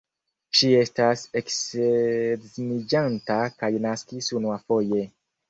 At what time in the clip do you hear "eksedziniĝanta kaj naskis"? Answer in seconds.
1.41-4.33